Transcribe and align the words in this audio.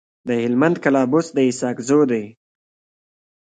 د 0.27 0.29
هلمند 0.43 0.75
کلابست 0.83 1.31
د 1.33 1.39
اسحق 1.49 1.77
زو 1.87 1.99
دی. 2.11 2.25